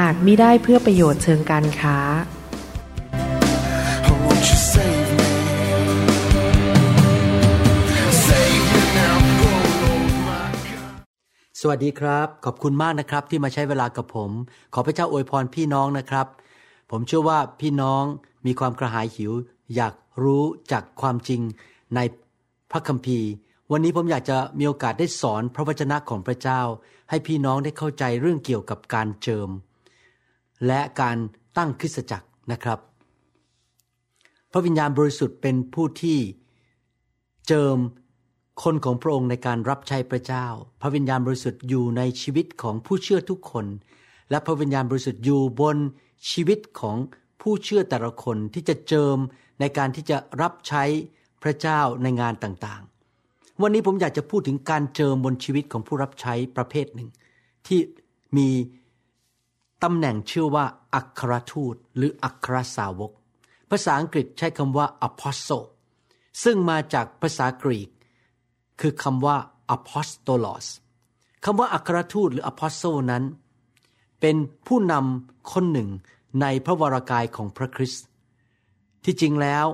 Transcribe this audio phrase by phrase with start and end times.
[0.00, 1.98] หากมิได้เพื่อประโยชน์เชิงการค้า
[4.06, 5.30] Oh, won't you save me?
[8.26, 9.16] Save me now,
[9.48, 10.96] oh Lord my God.
[11.60, 14.30] สวัสดีครับ ขอบคุณมากนะครับที่มาใช้เวลากับผม
[14.74, 16.26] ขอพระเจ้าอวยพรพี่น้องนะครับ
[16.90, 18.02] ผมเชื่อว่าพี่น้อง
[18.46, 19.32] มีความกระหายหิว
[19.76, 21.40] อยากรู้จากความจริง
[21.94, 22.00] ใน
[22.72, 23.28] พระคัมภีร์
[23.72, 26.60] วันนี้ผมอยากจะมีโอกาสได้สอนพระวจนะของพระเจ้า
[27.10, 29.50] ให้พี่น้องได้เข้าใจเรื่องเกี่ยวกับการเจิม
[30.66, 31.16] และการ
[31.56, 32.78] ตั้งคริสตจักรนะครับ
[34.52, 36.18] พระวิญญาณบริสุทธิ์เป็นผู้ที่
[37.46, 37.78] เจิม
[38.62, 40.46] คนของพระองค์ในการรับใช้พระเจ้า
[40.80, 43.66] พระวิญญาณบริสุทธิ์อยู่ในชีวิตของผู้เชื่อทุกคน
[44.30, 45.76] และพระวิญญาณบริสุทธิ์อยู่บน
[46.30, 46.96] ชีวิตของ
[47.40, 49.16] ผู้เชื่อแต่ละคนที่จะเจิม
[49.60, 50.84] ในการที่จะรับใช้
[51.42, 57.08] พระเจ้าในงานต่างๆ วันนี้ผมอยากจะพูดถึงการเจิมบนชีวิตของผู้รับใช้ประเภทหนึ่ง
[57.66, 57.80] ที่
[58.36, 58.48] มี
[59.84, 63.12] ตำแหน่งชื่อว่าอัครทูตหรืออัครสาวก
[63.70, 65.64] ภาษาอังกฤษใช้คำว่า apostle
[66.44, 67.88] ซึ่งมาจากภาษากรีก
[68.80, 69.36] คือคำว่า
[69.76, 70.66] apostolos
[71.44, 73.24] คำว่าอัครทูตหรือ apostle นั้น
[74.20, 75.90] เป็นผู้นำคนหนึ่ง
[76.40, 78.04] ในพระวรากายของพระคริสต์
[79.04, 79.66] ที่จริงแล้ว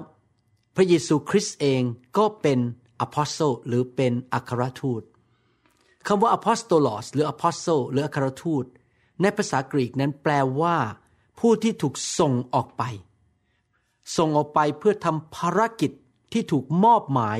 [0.76, 1.82] พระเยซูคริสต์เอง
[2.18, 2.58] ก็เป็น
[3.04, 5.02] apostle หรือเป็นอัครทูต
[6.06, 8.64] คำว่า apostolos หรือ apostle หรืออัครทูต
[9.22, 10.76] ในภาษากรีกนั้นแปลว่า
[11.38, 12.82] ผู้ที่ถูกส่งออกไป
[14.16, 15.90] ส่งออกไปเพื่อทำภารกิจ
[16.32, 17.38] ที่ถูกมอบหมาย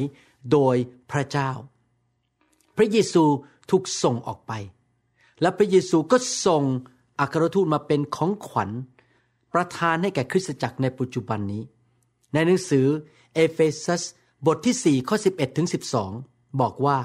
[0.52, 0.76] โดย
[1.10, 1.50] พระเจ้า
[2.76, 3.24] พระเยซู
[3.70, 4.52] ถูกส่งออกไป
[5.40, 6.62] และพระเยซูก็ส่ง
[7.20, 8.70] อัครทูตมาเป็นของขวัญ
[9.52, 11.62] ประทานให้แก่คริสตจักรในปัจจุบันนี้
[12.32, 12.86] ในหนังสือ
[13.34, 14.02] เอเฟซัส
[14.46, 15.68] บทที่ 4 ข้อ 11ถึง
[16.12, 16.98] 12 บอกว่า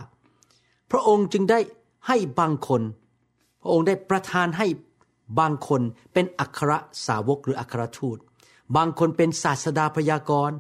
[0.92, 1.60] พระองค์จึงได้
[2.08, 2.82] ให้บางคน
[3.66, 4.68] ระองค์ได้ประทานให้
[5.40, 5.82] บางคน
[6.14, 6.72] เป็นอัคร
[7.08, 8.18] สาวกหรืออัครทูต
[8.76, 10.58] บางคนเป็นศาสดาพยากรณ์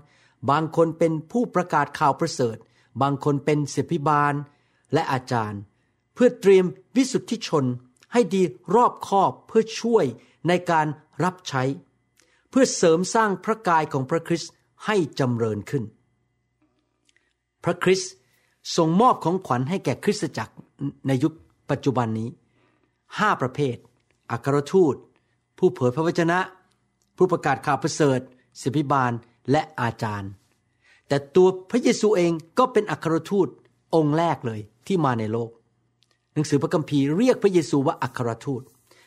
[0.49, 2.57] บางคนเป็นผู้ประกาศข่าวประเสริฐ
[3.01, 4.33] บางคนเป็นศิพิบาล
[4.93, 5.61] และอาจารย์
[6.13, 7.65] เพื่อเตรียมวิสุทธิชน
[8.13, 8.41] ให้ดี
[8.75, 10.05] รอบคอบเพื่อช่วย
[10.47, 10.87] ในการ
[11.23, 11.63] รับใช้
[12.49, 14.51] เพื่อเสริมสร้างพระกายของพระคริสต์
[14.85, 15.83] ให้จำเริญขึ้น
[17.63, 18.11] พระคริสต์
[18.75, 20.53] ทรงมอบของขวัญให้แก่คริสตจักร
[21.07, 21.33] ในยุค
[21.69, 22.29] ปัจจุบันนี้
[23.19, 23.77] ห้าประเภท
[24.31, 24.95] อัครทูต
[25.57, 26.39] ผู้เผยพระวจนะ
[27.17, 28.19] ผู้ประกาศข่าวประเสริฐ
[28.61, 29.11] ศิษย์พิบาล
[29.51, 30.31] และอาจารย์
[31.07, 33.47] แต่ตัวพระเยซูเองก็เป็นอัครทูต
[33.95, 35.49] องค์แรกเลยที่มาในโลก
[36.33, 38.61] หนังสือพระคัมภีร์เรียกพระเยซูว่าอัครทูต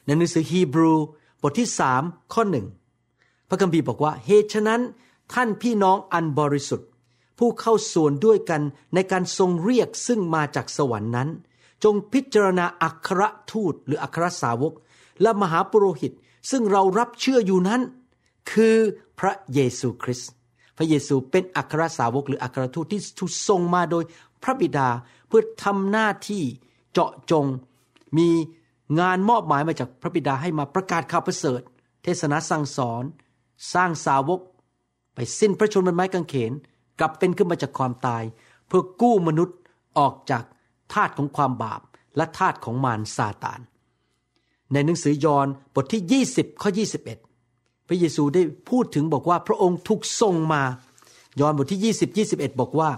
[0.06, 0.92] ในหนังสือฮีบรู
[1.42, 2.02] บทที่สาม
[2.32, 2.66] ข้อหนึ่ง
[3.48, 4.80] พระคัมภีร์บอกว่าเหตุฉะนั้น
[5.34, 6.88] ท่านพี่น้องอันบริสุทธิ์
[7.38, 8.62] ผู้เข้าส่วนด้วยกัน
[8.94, 11.28] ในการทรงเรียกซึ่งมาจากสวรรค์นั้น
[11.84, 13.22] จงพิจารณาอัคร
[13.52, 14.72] ทูตหรืออัครสาวก
[15.22, 16.12] และมหาปุโรหิต
[16.50, 17.80] ซึ่งเรารับเชื่ออยู่นั้น
[18.52, 18.76] คือ
[19.18, 20.30] พระเยซูคริสต์
[20.76, 24.04] พระเยซูเป็นอัครสาวกหรืออัครทูตที่ถูกส่งมาโดย
[24.42, 24.88] พระบิดา
[25.28, 26.42] เพื่อทำหน้าที่
[26.92, 27.46] เจาะจง
[28.18, 28.28] มี
[29.00, 31.60] งานมอบหมายมาจากพระบิดาให้มาประกาศข่าวประเสริฐ
[32.02, 33.04] เทศนาสั่งสอน
[33.74, 34.40] สร้างสาวก
[35.14, 36.52] ไปสิ้นพระชนม์บนไม้กางเขน
[36.98, 38.24] กลับเป็นขึ้นมาจากความตาย
[38.66, 39.58] เพื่อกู้มนุษย์
[39.98, 40.44] ออกจาก
[40.94, 41.80] ทาตของความบาป
[42.16, 43.60] และทาตของมารซาตาน
[44.72, 46.70] ในหนังสือยอห์นบทที่ 20 ข้อ
[47.28, 50.62] 21 พระเยซูได้พูดถึงบอกว่าพระองค์ถูกส่งมา
[51.40, 52.90] ยอห์นบทที่ 20 21 บอกว่า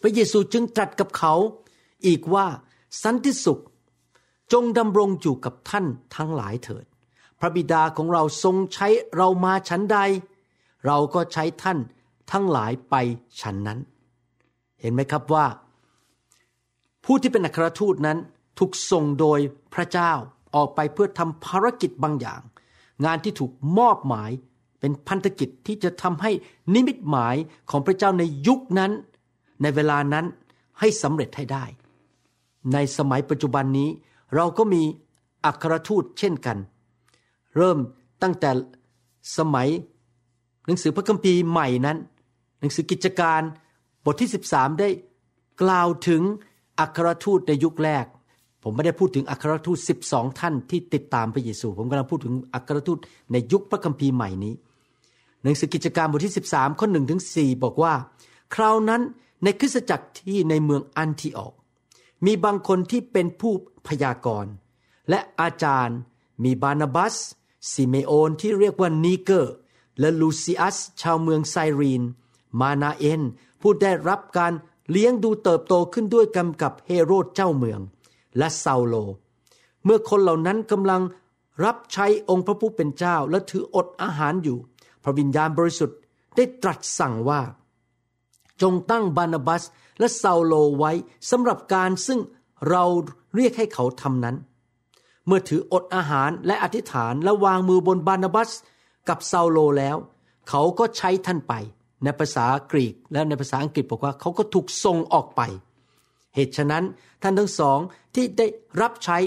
[0.00, 1.34] พระเยซูจึงตรัสกับเขา
[2.06, 2.46] อีกว่า
[3.02, 3.62] สันติสุข
[4.52, 5.86] จงดำรงอยู่กับท่าน
[6.16, 6.84] ทั้งหลายเถิด
[7.40, 9.98] พระบิดาของเราทรงใช้เรามาชั้นใด
[10.86, 11.78] เราก็ใช้ท่าน
[12.32, 12.94] ทั้งหลายไป
[13.40, 13.78] ฉันนั้น
[14.80, 15.46] เห็นไหมครับว่า
[17.04, 18.18] ผู้ที่เป็นอัครทูตนั้น
[18.58, 19.38] ถูกส่งโดย
[19.74, 20.12] พระเจ้า
[20.54, 22.40] ออกไปเพื่อทำภารกิจบางอย่าง
[23.04, 24.30] งานที่ถูกมอบหมาย
[24.80, 26.30] เป็นพันธกิจที่จะทำให้
[26.74, 27.36] นิมิตหมาย
[27.70, 28.92] ของพระเจ้าในยุคนั้น
[29.62, 30.24] ในเวลานั้น
[30.78, 31.64] ให้สำเร็จให้ได้
[32.72, 33.88] ในสมัยปัจจุบันนี้
[34.34, 34.82] เราก็มี
[35.44, 36.58] อัครทูตเช่นกัน
[37.56, 37.78] เริ่ม
[38.22, 38.50] ตั้งแต่
[39.38, 39.68] สมัย
[40.66, 41.98] หนังสือพระคัมภีร์ใหม่นั้น
[42.60, 43.40] หนังสือกิจการ
[44.04, 44.88] บทที่ 13 ได้
[45.62, 46.22] กล่าวถึง
[46.80, 48.06] อัครทูตในยุคแรก
[48.62, 52.98] ผมไม่ได้พูดถึงอัครทูต 12 ท่านที่ติดตามพระเยซู ผมกำลังพูดถึงอัครทูต
[53.32, 54.54] ในยุคพระคัมภีร์ใหม่นี้
[55.42, 57.94] หนังสือกิจการบทที่ 13 ข้อ1ถึง4บอกว่า
[58.54, 59.02] คราวนั้น
[59.42, 61.52] ในคริสตจักรที่ในเมืองอันทิออก
[62.26, 63.52] มีบางคนที่เป็นผู้
[63.86, 64.52] พยากรณ์
[65.08, 65.98] และอาจารย์
[66.44, 67.14] มีบานาบัส
[67.72, 69.54] ซิเมโอนที่เรียกว่านีเกอร์
[70.00, 72.02] และลูซิอัส ชาวเมืองไซรีน
[72.60, 73.22] มานาเอน
[73.60, 74.52] ผู้ได้รับการ
[74.90, 77.80] เลี้ยงดูเติบโตขึ้นด้วยกันกับเฮโรดเจ้าเมือง
[78.38, 78.94] และเซาโล
[79.84, 81.02] เมื่อคนเหล่านั้นกำลัง
[81.64, 84.58] รับใช้องค์พระผู้เป็นเจ้าและถืออดอาหารอยู่
[85.02, 85.98] พระวิญญาณบริสุทธิ์
[86.36, 87.40] ได้ตรัสสั่งว่า
[88.62, 89.62] จงตั้งบารนาบัส
[89.98, 90.92] และเซาโลไว้
[91.30, 92.20] สำหรับการซึ่ง
[92.68, 92.84] เรา
[93.34, 94.36] เรียกให้เขาทำนั้น
[95.26, 98.50] เมื่อถืออดอาหารและอธิษฐานและวางมือบนบานาบัส
[99.08, 99.96] กับซาโลแล้ว
[100.48, 101.54] เขาก็ใช้ท่านไป
[102.04, 105.40] ในภาษากรีกและในภาษาอังกฤษบอกว่าเขาก็ถูกส่งออกไป
[106.34, 106.84] เหตุฉะนั้น
[107.22, 107.78] ท่านทั้งสอง
[108.14, 108.46] ที่ได้
[108.80, 109.18] รับใช้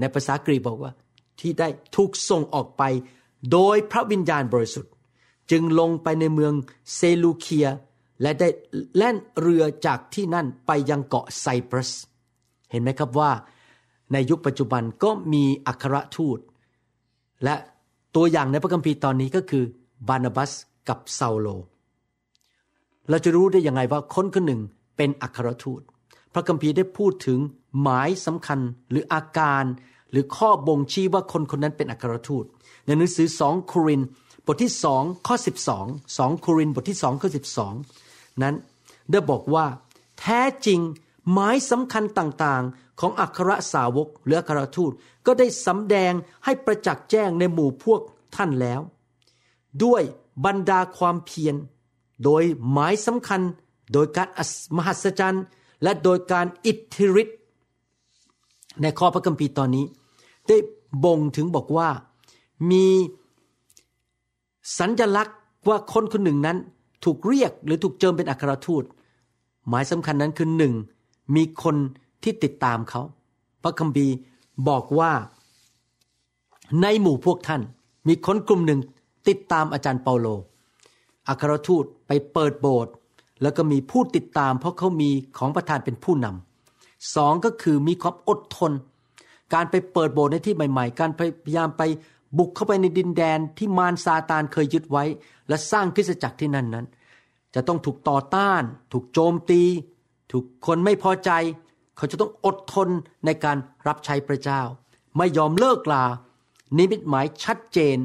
[0.00, 0.92] ในภาษากรีกบอกว่า
[1.40, 2.82] ที่ได้ถูกส่งออกไป
[3.52, 4.92] โดยพระวิญญาณบริสุทธิ์
[5.50, 6.52] จึงลงไปในเมือง
[6.96, 7.68] เซลูเคีย
[8.22, 8.48] และได้
[8.96, 11.90] แล่นเรือจากที่นั่นไปยังเกาะไซปรัส
[12.70, 13.30] เห็นไหมครับว่า
[14.12, 16.38] ในยุคปัจจุบันก็มีอัครทูต
[17.44, 17.54] และ
[18.16, 19.64] ตัวอย่างในพระคัมภีร์ตอนนี้ก็คือ
[20.08, 20.52] บานาบัส
[20.88, 21.48] กับเซาโล
[23.10, 24.60] เราจะรู้ได้ยังไงว่าคนคนหนึ่ง
[24.96, 25.80] เป็นอัครทูต
[26.32, 27.38] พระคัมภีร์ได้พูดถึง
[27.82, 28.60] หมายสำคัญ
[28.90, 29.64] หรืออาการ
[30.10, 32.44] หรือข้อบ่งชี้ว่าคนคนนั้นเป็นอัครทูต
[32.86, 34.02] ในหนังสือสองโคริน
[34.46, 35.86] บทที่สองข้อสิบสอง
[36.18, 37.74] สองโครินบทที่สองข้อสิบอง
[38.42, 38.54] นั้น
[39.10, 39.66] ได้บอกว่า
[40.20, 40.80] แท้จริง
[41.32, 44.92] หมายสำคัญต่างๆ ของอัครสาวกหรืออัครทูต
[45.26, 46.12] ก็ได้สำแดง
[46.44, 48.00] ให้ประจักษ์แจ้งในหมู่พวก
[48.36, 48.80] ท่านแล้ว
[49.84, 50.02] ด้วย
[50.44, 51.54] บรรดาความเพียร
[52.24, 52.42] โดย
[52.72, 53.40] หมายสำคัญ
[53.92, 54.28] โดยการ
[54.76, 55.44] มหัศจรรย์
[55.82, 57.38] และโดยการอิทธิฤทธิ์
[58.82, 59.84] ในข้อพระคัมภีร์ตอนนี้
[60.48, 60.56] ได้
[61.04, 61.88] บ่งถึงบอกว่า
[62.70, 62.86] มี
[64.78, 65.36] สัญญลักษณ์
[65.68, 66.58] ว่าคนคนหนึ่งนั้น
[67.04, 68.84] ถูกเรียกหรือถูกเจิมเป็นอัครทูต
[69.68, 70.74] หมายสำคัญนั้นคือหนึ่ง
[71.36, 71.76] มีคน
[72.22, 73.02] ที่ติดตามเขา
[73.62, 74.14] พระคัมภีร์
[74.68, 75.12] บอกว่า
[76.82, 77.62] ในหมู่พวกท่าน
[78.08, 78.80] มีคนกลุ่มหนึ่ง
[79.28, 80.26] ติดตามอาจารย์เปาโล
[81.28, 82.92] อัครทูต ไปเปิดโบสถ์
[83.42, 88.72] แล้วก็มีผู้ติดตาม เพราะเขามีของประธานเป็นผู้นำสองก็คือมีความอดทน
[89.54, 91.82] การไปเปิดโบสถ์ในที่ใหม่ ๆ การพยายามไป
[92.38, 95.04] บุกเข้าไปในดินแดนที่มารซาตานเคยยึดไว้
[95.48, 96.86] และสร้างคริสตจักรที่นั่นนั้น
[97.54, 98.62] จะต้องถูกต่อต้าน
[98.92, 99.62] ถูกโจมตี
[100.30, 101.30] ถูกคนไม่พอใจ
[101.96, 102.88] เขาจะต้องอดทน
[103.24, 103.56] ในการ
[103.86, 104.62] รับใช้พระเจ้า
[105.16, 106.04] ไม่ยอมเลิกลา
[106.78, 107.98] นิมิตหมายชัดเจน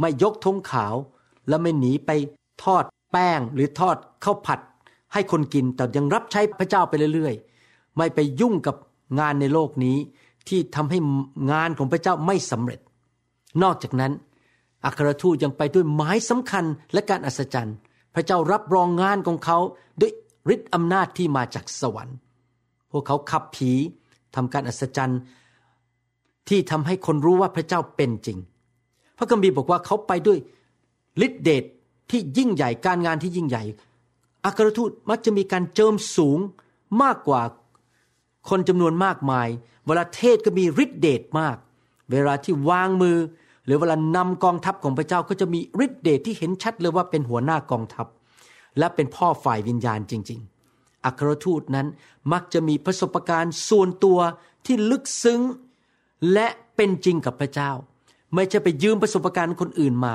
[0.00, 0.94] ไม่ยกธงขาว
[1.48, 2.10] และไม่หนีไป
[2.62, 4.60] ทอด แป้งหรือทอดข้าวผัด
[5.12, 8.76] ให้คนกิน แต่ยังรับใช้พระเจ้าไปเรื่อยๆ ไม่ไปยุ่งกับ
[9.20, 9.96] งานในโลกนี้
[10.48, 10.98] ที่ทำให้
[11.52, 12.80] งานของพระเจ้าไม่สำเร็จ
[13.62, 14.12] นอกจากนั้น
[14.84, 17.76] อัครทูตยังไปด้วยหมายสำคัญและการอัศจรรย์
[18.14, 19.58] พระเจ้ารับรองงานของเขา
[20.00, 20.12] ด้วย
[20.54, 22.16] ฤทธิ์อำนาจที่มาจากสวรรค์
[22.90, 23.72] พวกเขาขับผี
[24.34, 25.20] ทำการอัศจรรย์
[26.48, 28.38] ที่ทำให้คนรู้ว่าพระเจ้าเป็นจริง
[29.18, 30.38] พระคัมภีร์บอกว่าเขาไปด้วย
[31.26, 31.64] ฤทธิเดช
[32.12, 33.64] ที่ยิ่งใหญ่การงานที่ยิ่งใหญ่
[34.44, 36.38] อัครทูตมักจะมีการเจิมสูง
[37.02, 37.42] มากกว่า
[38.48, 39.48] คนจำนวนมากมาย
[39.86, 41.56] เวลาเทศก็มีฤทธิเดชมาก
[42.10, 43.18] เวลาที่วางมือ
[43.64, 48.06] หรือเวลานำกองทัพของพระเจ้าก็จะมีฤทธิเดชที่เห็นชัดเลยว่าเป็นหัวหน้ากองทัพ
[48.78, 50.40] และเป็นพ่อฝ่ายวิญญาณจริง
[50.72, 51.86] ๆ อัครทูตนั้น
[52.32, 54.18] มักจะมีประสบการณ์ส่วนตัว
[54.66, 55.40] ที่ลึกซึ้ง
[56.32, 57.70] และเป็นจริงกับพระเจ้า
[58.34, 60.14] ไม่ใช่ไปยืมประสบการณ์คนอื่นมา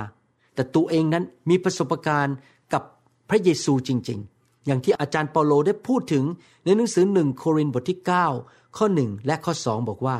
[0.57, 2.35] แต่ตัวเองนั้นมีประสบการณ์
[2.73, 2.83] กับ
[3.29, 6.23] พระเยซูจริง ๆ อย่างที่อาจารย์เปาโลได้พูดถึง
[6.65, 7.99] ในหนังสือหนึ่งโครินธ์บทที่
[8.37, 10.17] 9 ข้อหนึ่งและข้อสองบอกว่า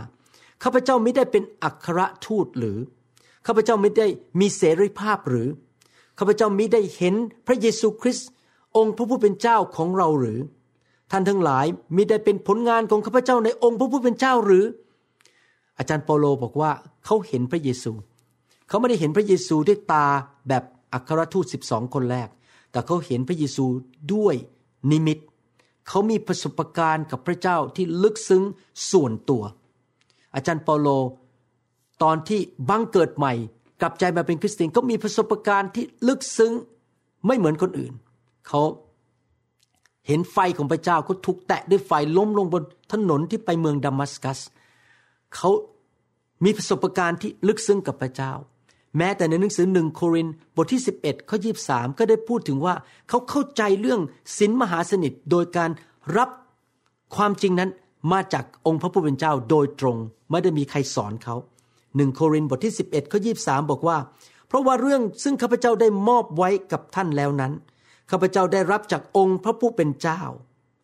[0.63, 2.77] ข้าพเจ้าไม่ได้เป็นอัครทูตหรือ
[3.45, 4.07] ข้าพเจ้าไม่ได้
[4.39, 5.47] มีเสรีภาพหรือ
[6.19, 7.15] ข้าพเจ้ามิได้เห็น
[7.47, 8.29] พระเยซูคริสต์
[8.77, 10.39] องค์พระผู้เป็นเจ้าของเราหรือ
[11.11, 11.65] ท่านทั้งหลาย
[11.95, 14.65] มิได้เป็นผลงานของข้าพเจ้าในองค์พระผู้เป็นเจ้าหรือ
[15.77, 16.71] อาจารย์เปาโลบอกว่า
[17.05, 17.91] เขาเห็นพระเยซู
[18.67, 20.05] เขาไม่ได้เห็นพระเยซูด้วยตา
[20.47, 22.29] แบบอัครทูตสิบสองคนแรก
[22.71, 23.65] แต่เขาเห็นพระเยซู
[24.13, 24.35] ด้วย
[24.91, 25.19] นิมิต
[25.87, 28.43] เขามีประสบการณ์กับพระเจ้าที่ลึกซึ้ง
[28.91, 29.43] ส่วนตัว
[30.35, 30.87] อาจารย์เปาโล
[32.03, 33.33] ตอนที่บังเกิดใหม่
[33.81, 36.53] กลับใจมาเป็นคริสเตียนก็มีประสบการณ์ที่ลึกซึ้ง
[37.25, 37.93] ไม่เหมือนคนอื่น
[38.47, 38.61] เขา
[40.07, 44.39] เห็นไฟของพระเจ้าเขาถูกแตะด้วยไฟล้มลงบนถนนที่ไปเมืองดามัสกัส
[45.35, 45.49] เขา
[46.43, 48.31] มีประสบการณ์ที่ลึกซึ้งกับพระเจ้า
[48.97, 51.37] แม้แต่ในหนังสือหนึ่งโครินบทที่ 11ข้อ
[51.67, 52.73] 23 ก็ได้พูดถึงว่า
[53.09, 54.01] เขาเข้าใจเรื่อง
[54.37, 55.69] ศีลมหาสนิทโดยการ
[56.17, 56.29] รับ
[57.15, 57.69] ความจริงนั้น
[58.11, 59.97] มาจากองค์พระผู้เป็นเจ้าโดยตรง
[60.31, 61.35] ไม่ได้มีใครสอนเขา
[61.95, 63.31] หนึ่งโครินบทที่ 11ข้อยี
[63.71, 63.97] บอกว่า
[64.47, 67.53] เพราะว่าเรื่องซึ่งข้าพเจ้าได้มอบไว้กับท่านแล้วนั้น
[68.11, 70.21] ข้าพเจ้าได้รับจากองค์พระผู้เป็นเจ้า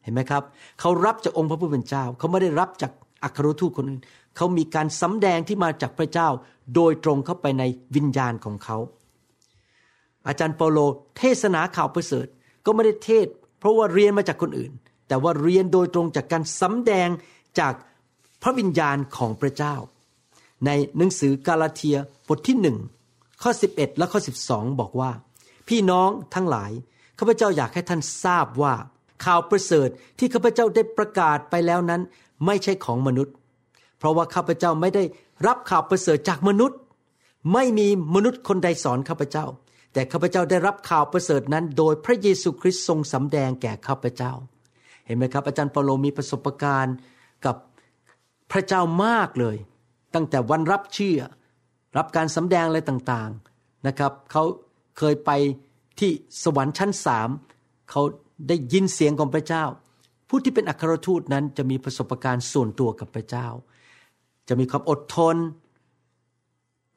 [0.04, 0.44] เห็นไหมครับ
[0.80, 2.92] เขารับจากองค์พระผู้เป็นเจ้า เขาไม่ได้รับจาก
[3.24, 4.02] อัครทูตคนอื่น
[4.36, 6.30] เขามีการสำแดงที่มาจากพระเจ้า
[6.76, 7.64] โดยตรงเข้าไปใน
[7.96, 8.78] วิญญาณของเขา
[10.28, 10.80] อาจารย์เปาโล
[11.18, 12.28] เทศนาข่าวประเสริฐ
[12.66, 13.28] ก็ไม่ได้เทศ
[13.60, 14.72] เพราะว่าเรียนมาจากคนอื่น
[15.08, 17.10] แต่ว่าเรียนโดยตรงจากการสำแดง
[17.60, 17.74] จาก
[18.42, 19.76] พระวิญญาณของพระเจ้า
[20.66, 21.98] ในหนังสือกาลาเทีย
[22.30, 22.78] บทที่หนึ่ง
[23.42, 25.12] ข้อ 11 และข้อ 12 บอกว่า
[25.70, 26.72] พี่น้องทั้งหลาย
[27.20, 28.74] ข้าพเจ้าอยากให้ท่านทราบว่า
[29.26, 32.02] ข่าวประเสริฐที่ข้าพเจ้าได้ประกาศไปแล้วนั้น
[32.46, 33.34] ไม่ใช่ของมนุษย์
[34.04, 35.04] เพราะว่าข้าพเจ้าไม่ได้
[35.48, 36.80] รับข่าวประเสริฐจากมนุษย์
[37.54, 39.46] ไม่มีมนุษย์คนใดสอนข้าพเจ้า
[39.94, 44.32] แต่ข้าพเจ้าได้รับข่าวประเสริฐนั้น โดยพระเยซูคริสต์ทรงสำแดงแก่ข้าพเจ้า
[45.06, 46.96] เห็นไหมครับ อาจารย์เปาโลมีประสบการณ์
[47.46, 47.56] กับ
[48.52, 49.58] พระเจ้ามากเลย
[50.16, 51.20] ตั้งแต่วันรับเชื่อ
[51.98, 54.44] รับการสำแดงอะไรต่างๆนะครับเขา
[54.98, 55.32] เคยไป
[56.00, 56.12] ที่
[56.44, 57.30] สวรรค์ชั้นสาม
[57.92, 58.02] เขา
[58.48, 59.64] ได้ยินเสียงของพระเจ้า
[60.30, 63.48] ผู้ที่เป็นอัครทูตนั้นจะมีประสบการณ์ส่วนตัวกับพระเจ้า
[64.48, 65.36] จะมีความอดทน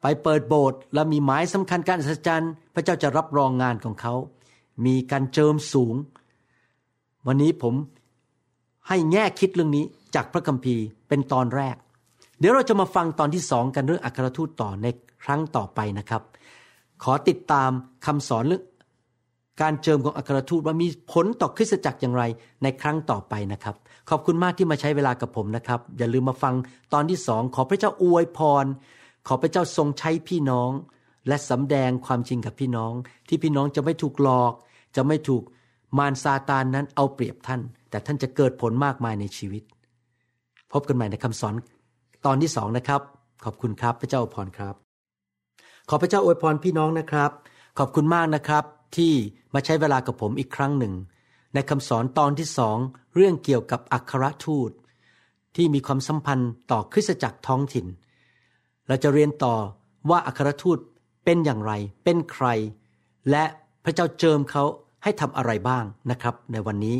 [0.01, 4.13] ไปเปิดโบสถ์และมีหมายสำคัญการอัศจรรย์ พระเจ้าจะรับรองงานของเขา
[4.85, 5.95] มีการเจิมสูง
[7.27, 7.75] วันนี้ผม
[8.87, 9.85] ให้แง่คิดเรื่องนี้
[10.15, 11.75] จากพระคัมภีร์เป็นตอนแรก
[12.39, 14.87] เดี๋ยวเราจะมาฟังตอนที่สองกันเรื่องอัครทูตต่อใน
[15.23, 16.21] ครั้งต่อไปนะครับ
[17.03, 17.69] ขอติดตาม
[18.05, 18.63] คำสอนเรื่อง
[19.61, 22.23] การเจิมของอัครทูตว่ามีผลต่อคริสตจักรอย่างไร
[22.63, 23.75] ในครั้งต่อไปนะครับ
[24.09, 26.53] ขอบคุณมากที่มาใช้เวลากับผมนะครับ อย่าลืมมาฟัง
[26.93, 28.65] ตอนที่สองขอพระเจ้าอวยพร
[29.27, 30.71] ขอพระเจ้าทรงใช้พี่น้อง
[31.27, 32.93] และสำแดงความจริงกับพี่น้อง
[33.27, 34.53] ที่พี่น้องจะไม่ถูกหลอก
[34.95, 35.43] จะไม่ถูก
[35.97, 39.63] มารซาตานนั้นเอาเปรียบท่าน แต่ท่านจะเกิดผลมากมายในชีวิต
[40.73, 41.53] พบกันใหม่ในคำสอน
[42.25, 43.01] ตอนที่สองนะครับ
[43.43, 44.75] ขอบคุณครับพระเจ้าอวยพรครับ
[45.89, 47.31] ขอพระเจ้าอวยพรพี่น้องนะครับ
[47.79, 48.63] ขอบคุณมากนะครับ
[48.97, 49.13] ที่
[49.53, 50.93] มาใช้เวลากับผมอีกครั้งหนึ่ง
[51.57, 52.77] ในคำสอนตอนที่สอง
[53.15, 54.71] เรื่องเกี่ยวกับอัครทูต
[55.55, 57.85] ที่มีความสัมพันธ์ต่อคริสตจักรท้องถิ่น
[58.87, 59.55] เราจะเรียนต่อ
[60.09, 60.79] ว่าอัครทูต
[61.25, 61.71] เป็นอย่างไร
[62.03, 62.47] เป็นใคร
[63.29, 63.43] และ
[63.83, 64.63] พระเจ้าเจิมเขา
[65.03, 66.97] ให้ทำอะไรบ้างนะครับ ในวันนี้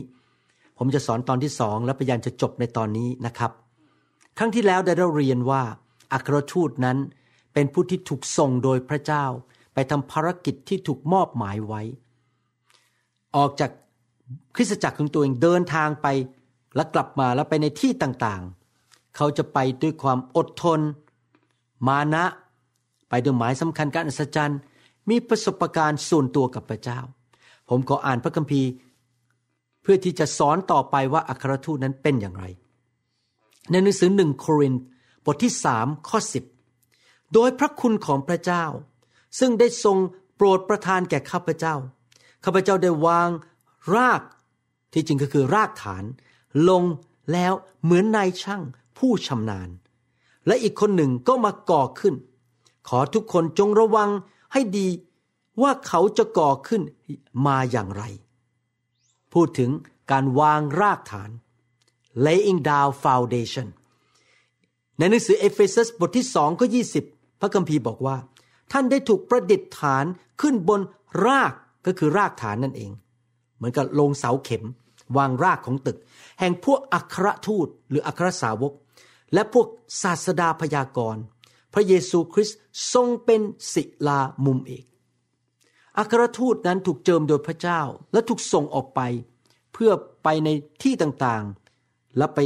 [0.78, 3.52] ผมจะสอนตอนที่สองและพยายามจะจบในตอนนี้นะครับ
[4.38, 5.64] ครั้งที่แล้วได้เราเรียนว่า
[6.14, 6.98] อัครทูตนั้น
[7.54, 9.26] เป็นผู้ที่ถูกส่งโดยพระเจ้า
[9.74, 11.82] ไปทำภารกิจที่ถูกมอบหมายไว้
[13.38, 13.72] ออกจาก
[14.56, 16.08] คริสตจักรของตัวเองเดินทางไป
[16.76, 20.80] แล้วกลับมาแล้วไปในที่ต่างๆ เขาจะไปด้วยความอดทน
[21.88, 22.26] มานะ
[23.10, 24.60] ไปด้วยหมายสำคัญการอัศจรรย์
[25.10, 27.00] มีประสบการณ์ส่วนตัวกับพระเจ้า
[27.70, 28.70] ผมขออ่านพระคัมภีร์
[29.82, 32.46] เพื่อที่จะสอนต่อไปว่าอัครทูตนั้นเป็นอย่างไร
[33.72, 34.82] ในหนังสือหนึ่งโครินธ์
[35.26, 36.44] บทที่สามข้อสิบ
[37.34, 38.64] โดยพระคุณของพระเจ้า
[39.40, 39.98] ซึ่งได้ทรง
[40.36, 41.76] โปรดประทานแก่ข้าพเจ้า
[42.44, 43.30] ข้าพเจ้าได้วาง
[43.96, 44.22] ราก
[44.94, 46.04] ที่จริงก็คือรากฐาน
[46.70, 46.84] ลง
[47.34, 47.54] แล้ว
[47.84, 48.62] เหมือนนายช่าง
[48.98, 49.70] ผู้ชำนาญ
[50.48, 52.16] และอีกคนหนึ่งก็มาก่อขึ้น
[52.90, 54.10] ขอทุกคนจงระวัง
[54.54, 54.88] ให้ดี
[55.62, 56.82] ว่าเขาจะก่อขึ้น
[57.48, 58.04] มาอย่างไร
[59.34, 59.70] พูดถึง
[60.12, 61.30] การวางรากฐาน
[62.26, 63.68] laying down foundation
[64.98, 67.04] ในหนังสือเอเฟซัสบทที่สองก็ยี่สิบ
[67.40, 68.18] พระคัมภีร์บอกว่า
[68.72, 70.06] ท่านได้ถูกประดิษฐาน
[70.42, 70.82] ขึ้นบน
[71.26, 71.54] ราก
[71.86, 72.92] ก็คือรากฐานนั่นเอง
[73.58, 74.64] เหมือนกับลงเสาเข็ม
[75.18, 75.98] วางรากของตึก
[76.40, 78.74] แห่งพวกอัครทูตหรืออัครสาวก
[79.34, 79.68] และพวก
[80.02, 81.22] ศาสดาพยากรณ์
[81.74, 82.58] พระเยซูคริสต์
[82.94, 83.42] ทรงเป็น
[83.74, 84.86] ศิลามุมเอก
[85.98, 87.82] อัครทูตนั้นถูกเจิมโดยพระเจ้า
[88.14, 89.02] และถูกส่งออกไป
[89.74, 89.92] เพื่อ
[90.24, 90.50] ไปใน
[90.84, 92.40] ที่ต่างๆ และไป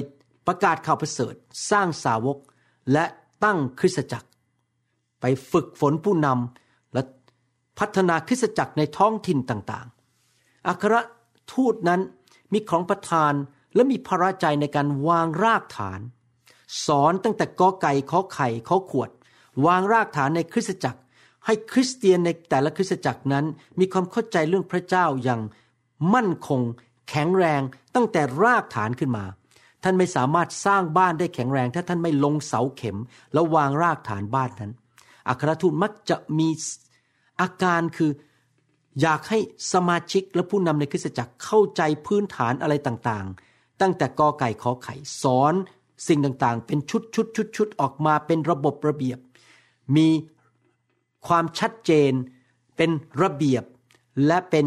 [0.47, 1.33] ประกาศข่าวประเสริฐ
[1.71, 2.37] สร้างสาวก
[2.91, 3.05] และ
[3.43, 4.29] ตั้งคริสตจักร
[5.21, 7.01] ไปฝึกฝนผู้นำและ
[7.79, 10.00] พัฒนาคริสตจักรในท้องถิ่นต่างๆ
[10.67, 10.95] อัคร
[11.53, 12.01] ทูตนั้น
[12.53, 13.33] มีของประทาน
[13.75, 15.99] และมีพระใจในการวางรากฐาน
[16.85, 19.09] สอนตั้งแต่กอไก่ขอไข่ขอขวด
[19.65, 20.99] วางรากฐานในคริสตจักร
[21.45, 23.45] ให้คริสเตียนในแต่ละคริสตจักรนั้น
[23.79, 25.41] มีความเข้าใจเรื่องพระเจ้าอย่าง
[26.13, 26.61] มั่นคง
[27.09, 27.61] แข็งแรง
[27.95, 29.25] ตั้งแต่รากฐานขึ้นมา
[29.83, 32.97] ท่านไม่สามารถสร้างบ้านได้แข็งแรง ถ้าท่านไม่ลงเสาเข็ม
[33.33, 34.71] แล้ววางรากฐานบ้านนั้น
[35.27, 36.49] อัครทูตมักจะมี
[37.41, 38.11] อาการคือ
[39.01, 39.39] อยากให้
[39.73, 45.53] สมาชิกและผู้นำในคริสตจักรเข้าใจพื้นฐานอะไรต่างๆ ตั้งแต่กอไก่ขอไข่สอน
[46.07, 49.19] สิ่งต่างๆ เป็นชุดชุดชุดชุดออกมาเป็นระบบระเบียบ
[49.95, 50.07] มี
[51.27, 52.11] ความชัดเจน
[52.77, 53.63] เป็นระเบียบ
[54.27, 54.65] และเป็น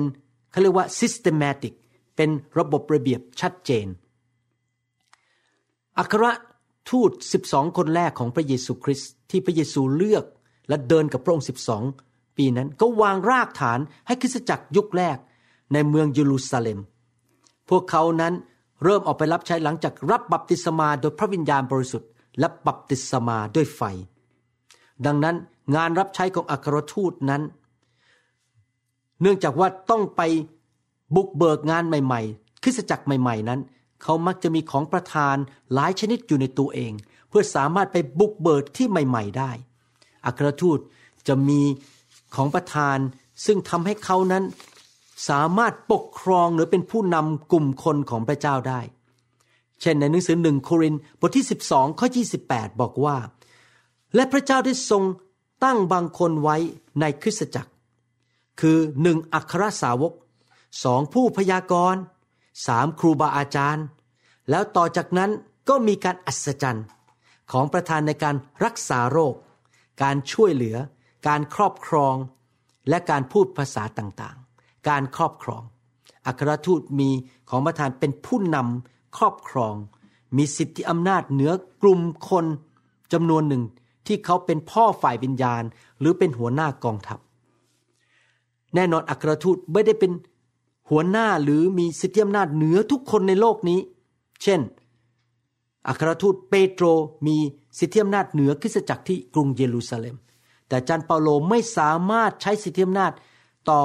[0.51, 1.75] เขาเรียกว่า systematic
[2.17, 3.87] เป็นระบบระเบียบชัดเจน
[5.99, 6.25] อัคร
[6.91, 7.11] ทูต
[7.45, 10.25] 12 คนแรกของพระเยซูคริสต์ที่พระเยซูเลือก
[10.69, 11.47] และเดินกับพระองค์
[11.87, 15.19] 12 ปีนั้นก็วางรากฐานให้คริสตจักรยุคแรก
[15.73, 16.79] ในเมืองเยรูซาเล็ม
[17.69, 18.35] พวกเขานั้น
[18.85, 23.83] เริ่มออกไปรับใช้หลังจากรับบัพติศมาโดยพระวิญญาณบริสุทธิ์และบัพติศมาด้วยไฟ
[25.07, 25.37] ดังนั้น
[25.77, 27.43] งานรับใช้ของอัครทูตนั้น
[29.21, 30.23] เนื่องจากว่าต้องไป
[31.17, 33.61] บุกเบิกงานใหม่ ๆ คริสตจักรใหม่ ๆ นั้น
[34.03, 35.37] เขามักจะมีของประทาน
[35.75, 36.93] หลายชนิดอยู่ในตัวเอง
[37.29, 39.51] เพื่อสามารถไปบุกเบิกที่ใหม่ ๆ ได้
[40.27, 40.79] อัครทูต
[41.29, 41.61] จะมี
[42.35, 42.99] ของประทาน
[43.45, 44.45] ซึ่งทำให้เขานั้น
[45.29, 48.81] สามารถปกครองหรือเป็นผู้นำกลุ่มคนของพระเจ้าได้
[49.81, 52.09] เช่นในหนังสือหนึ่งโครินบทที่ 12 ข้อ
[52.45, 53.17] 28 บอกว่า
[54.15, 55.03] และพระเจ้าได้ทรง
[55.65, 56.57] ตั้งบางคนไว้
[57.01, 57.71] ในคริสตจักร
[58.61, 60.13] คือหนึ่งอัครสาวก
[60.85, 62.01] สองผู้พยากรณ์
[62.67, 63.85] สามครูบาอาจารย์
[64.51, 65.31] แล้วต่อจากนั้น
[65.69, 66.87] ก็มีการอัศจรรย์
[67.53, 69.35] ของประธานในการรักษาโรค
[70.03, 70.77] การช่วยเหลือ
[71.27, 72.15] การครอบครอง
[72.89, 75.63] และการพูดภาษาต่างๆ การครอบครอง
[76.27, 77.11] อัครทูตมี
[77.51, 79.75] ของประธานเป็นผู้นำครอบครอง
[80.37, 81.53] มีสิทธิอำนาจเหนือ
[81.83, 82.47] กลุ่มคน
[83.13, 83.63] จำนวนหนึ่ง
[84.07, 85.63] ที่เขาเป็นพ่อฝ่ายวิญญาณ
[86.01, 87.19] หรือเป็นหัวหน้ากองทัพ
[88.75, 90.13] แน่นอนอัครทูตไม่ได้เป็น
[90.91, 93.81] หัวหน้าหรือมีสิทธิอำนาจเหนือทุกคนในโลกนี้
[94.43, 94.61] เช่น
[95.89, 96.85] อัครทูตเปโตร
[97.27, 97.37] มี
[97.79, 100.17] สิทธิอำนาจเหนือคริสตจักรที่กรุงเยรูซาเล็ม
[100.69, 103.13] แต่จันเปาโลไม่สามารถใช้สิทธิอำนาจ
[103.71, 103.81] ต่อ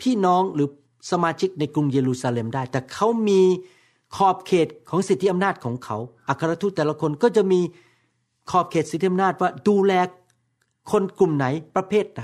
[0.00, 0.68] พี่น้องหรือ
[1.10, 3.40] สมาชิกในกรุงเยรูซาเล็มได้ แต่เขามี
[4.16, 5.96] ขอบเขตของสิทธิอำนาจของเขา
[6.28, 7.60] อัครทูตแต่ละคนก็จะมี
[8.50, 9.92] ขอบเขตสิทธิอำนาจว่าดูแล
[10.90, 12.22] คนกลุ่มไหนประเภทไหน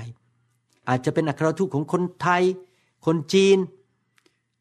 [0.89, 2.43] อาจจะเป็นอัครทูตของคนไทย
[3.05, 3.57] คนจีน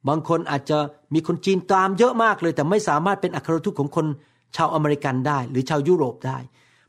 [0.09, 0.79] บางคนอาจจะ
[1.15, 4.07] มีคนจีนตามเยอะมากเลย แต่ไม่สามารถเป็นอัครทูตของคน
[4.57, 6.39] ชาวอเมริกันได้ หรือชาวยุโรปได้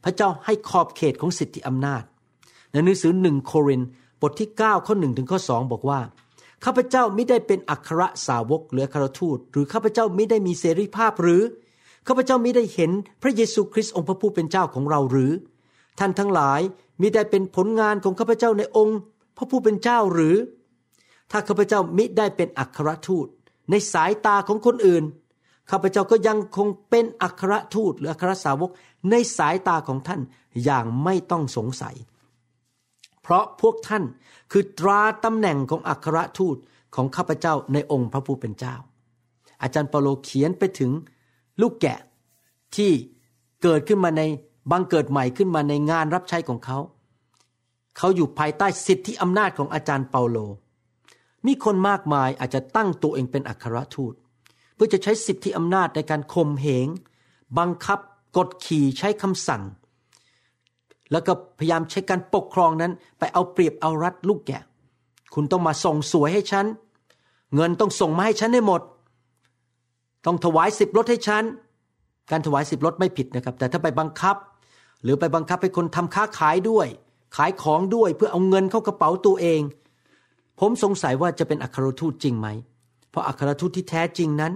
[0.04, 2.04] พระเจ้าให้ขอบเขตของสิทธิอำนาจ
[2.72, 3.82] ในหนังสือหนึ่งโคริน
[4.22, 6.00] บทที่ 9 ข้อ1ถึงข้อ2บอกว่า
[6.66, 11.42] ข้าพเจ้าไม่ได้เป็นอัครสาวกหรืออัครทูต หรือข้าพเจ้าไม่ได้มีเสรีภาพหรือ
[12.08, 12.92] ข้าพเจ้าไม่ได้เห็น
[13.22, 15.32] พระเยซูคริสต์องค์พระผู้เป็นเจ้าของเราหรือ
[16.00, 16.62] ท่านทั้งหลาย
[17.02, 19.00] มิได้เป็นผลงานของข้าพเจ้าในองค์
[19.38, 20.36] พระผู้เป็นเจ้าหรือ
[21.32, 23.28] ถ้าข้าพเจ้ามิได้เป็นอัครทูต
[23.70, 25.04] ในสายตาของคนอื่น
[25.72, 28.70] ข้าพเจ้าก็ยังคงเป็นอัครทูตหรืออัครสาวก
[29.10, 30.22] ในสายตาของท่าน
[30.64, 31.96] อย่างไม่ต้องสงสัย
[33.30, 34.04] เพราะพวกท่าน
[34.52, 36.58] คือตราตำแหน่งของอัครทูต
[36.96, 38.76] ของข้าพเจ้าในองค์พระผู้เป็นเจ้า
[39.62, 40.92] อาจารย์เปาโลเขียนไปถึง
[41.62, 42.00] ลูกแกะ
[42.76, 42.92] ที่
[43.64, 44.22] เกิดขึ้นมาใน
[44.72, 46.78] บังเกิดใหม่ขึ้นมาในงานรับใช้ของเขา
[47.98, 50.38] เขาอยู่ภายใต้สิทธิอำนาจของอาจารย์เปาโล
[51.46, 54.14] มีคนมากมายอาจจะตั้งตัวเองเป็นอัครทูต
[54.76, 56.88] เพื่อจะใช้สิทธิอำนาจในการข่มเหง
[57.60, 58.00] บังคับ
[58.38, 59.64] กดขี่ใช้คำสั่ง
[61.12, 64.64] แล้วก็พยายามใช้การปกครองนั้น ไปเอาเปรียบเอารัดลูกแกะ
[65.34, 66.66] คุณต้องมาส่งสวยให้ฉัน
[67.56, 68.82] เงินต้องส่งมาให้ฉันให้หมด
[70.26, 71.44] ต้องถวายสิบรถให้ฉัน
[72.32, 74.36] การถวายสิบรถไม่ผิดนะครับ แต่ถ้าไปบังคับ
[75.04, 76.88] หรือไปบังคับให้คนทำค้าขายด้วย
[77.36, 79.62] ขายของด้วยเพื่อเอาเงินเข้ากระเป๋าตัวเอง
[80.60, 82.48] ผมสงสัยว่าจะเป็นอัครทูตจริงไหม
[83.10, 84.54] เพราะอัครทูตที่แท้จริงนั้น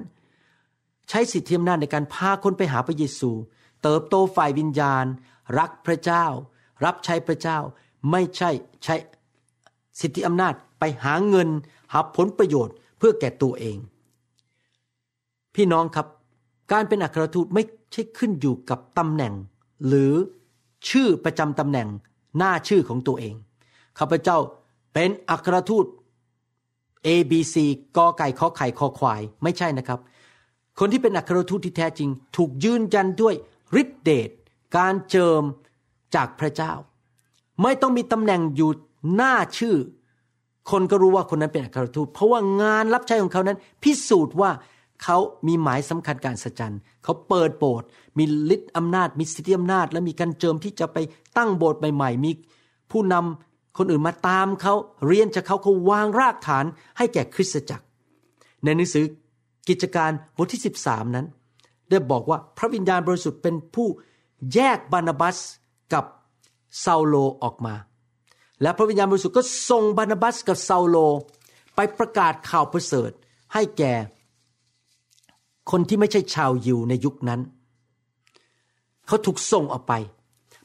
[1.10, 3.32] ใช้สิทธิอำนาจในการพาคนไปหาพระเยซู
[3.84, 5.06] เติบโตฝ่ายวิญญาณ
[5.58, 6.26] รักพระเจ้า
[6.86, 7.58] รับใช้พระเจ้า
[8.12, 8.50] ไม่ใช่
[8.84, 8.96] ใช้
[10.00, 11.50] สิทธิอำนาจไปหาเงิน
[11.94, 13.78] หาผลประโยชน์เพื่อแก่ตัวเอง
[15.56, 16.08] พี่น้องครับ
[16.72, 19.34] การเป็นอัครทูตไม่ใช่ขึ้นอยู่กับตำแหน่ง
[19.88, 20.14] หรือ
[20.90, 21.88] ชื่อประจำตำแหน่ง
[22.38, 23.34] หน้าชื่อของตัวเอง
[24.00, 24.38] ข้าพเจ้า
[24.94, 25.86] เป็นอัครทูต
[27.06, 27.56] A B C
[27.98, 30.00] กอไก่ขอไข่คอควาย ไม่ใช่นะครับ
[30.80, 33.36] คนที่เป็นอัครทูตที่แท้จริง ถูกยืนยันด้วย
[33.82, 34.30] ฤทธิเดช
[34.78, 35.44] การเจิม
[36.16, 36.74] จากพระเจ้า
[37.62, 38.72] ไม่ต้องมีตำแหน่งอยู่
[39.16, 39.76] หน้าชื่อ
[40.72, 44.52] คนก็รู้ว่าคนนั้นเป็นอัครทูตเพราะว่างานรับใช้ของเขานั้น พิสูจน์ว่า
[45.04, 50.98] เขามีหมายสำคัญการสัจจันเขาเปิดโบสถ์มีฤทธิ์อำนาจ มีสิทธิอำนาจ และมีการเจิมที่จะไป
[51.38, 52.32] ตั้งโบสถ์ใหม่ๆ มี
[52.92, 54.74] ผู้นำคนอื่นมาตามเขา
[55.08, 56.66] เรียนจากเขาเขาวางรากฐาน
[56.98, 57.86] ให้แก่คริสตจักร
[58.64, 59.06] ในหนังสือ
[59.70, 61.26] กิจการบทที่ 13 นั้น
[61.90, 63.88] ได้บอกว่าพระวิญญาณบริสุทธิ์เป็นผู้
[64.54, 65.38] แยกบานาบัส
[65.94, 66.06] กับ
[66.84, 67.76] ซาโลออกมา
[68.62, 70.98] และพระวิญญาณบริสุทธิ์ก็ส่งบานาบัสกับซาโล
[71.76, 73.12] ไปประกาศข่าวประเสริฐ
[73.54, 73.94] ให้แก่
[75.72, 77.42] คนที่ไม่ใช่ชาวยิวในยุคนั้น
[79.08, 79.94] เขาถูกส่งออกไป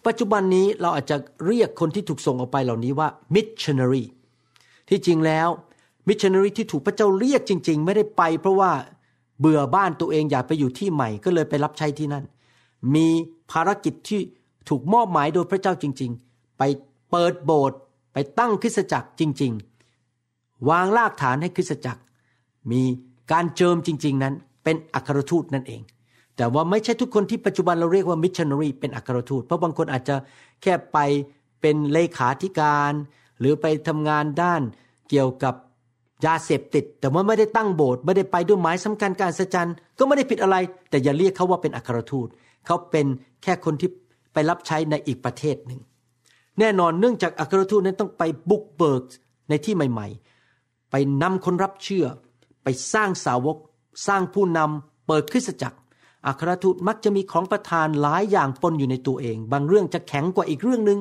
[0.07, 4.05] ปัจจุบันนี้เราอาจจะเรียกคนที่ถูกส่งออกไปเหล่านี้ว่า missionary
[4.89, 5.49] ที่จริงแล้ว
[6.09, 8.71] missionary ที่ถูกพระเจ้าเรียกจริง ๆ ไม่ได้ไป เพราะว่า
[9.41, 12.25] เบื่อบ้านตัวเองอยากไปอยู่ที่ใหม่ก็เลยไปรับใช้ที่นั่น
[12.95, 13.07] มี
[13.53, 14.21] ภารกิจที่
[14.69, 16.63] ถูกมอบหมายโดยพระเจ้าจริง ๆ ไป
[17.11, 17.79] เปิดโบสถ์
[18.13, 19.53] ไปตั้งคริสตจักรจริง
[20.11, 22.03] ๆ วางรากฐานให้คริสตจักร
[22.73, 22.83] มี
[23.33, 25.83] การเจิมจริง ๆ นั้น เป็นอัครทูตนั่นเอง
[26.37, 30.17] แต่ว่าไม่ใช่ทุกคนที่ปัจจุบันเราเรียกว่ามิชชันนารีเป็นอัครทูต เพราะบางคนอาจจะ
[30.63, 30.99] แค่ไป
[31.61, 32.93] เป็นเลขาธิการ
[33.39, 34.63] หรือไปทำงานด้าน
[35.11, 35.55] เกี่ยวกับ
[36.27, 40.57] ยาเสพติด แต่ว่าไม่ได้ตั้งโบสถ์ไม่ได้ไปด้วยหมายสำคัญการสัจจันก็ไม่ได้ผิดอะไร
[40.91, 42.29] แต่อย่าเรียกเขาว่าเป็นอัครทูต
[42.67, 43.07] เขาเป็น
[43.43, 43.91] แค่คนที่
[44.33, 45.81] ไปรับใช้ในอีกประเทศหนึ่ง
[46.59, 49.03] แน่นอนเนื่องจากอัครทูตนั้นต้องไปบุกเบิก
[49.49, 50.09] ในที่ใหม่
[50.49, 52.07] ๆ ไปนำคนรับเชื่อ
[52.63, 53.57] ไปสร้างสาวก
[54.07, 55.79] สร้างผู้นำเปิดคริสตจักร
[56.27, 60.99] อัครทูตมักจะมีของประทานหลายอย่างปนอยู่ในตัวเอง บางเรื่องจะแข็งกว่าอีกเรื่องหนึ่ง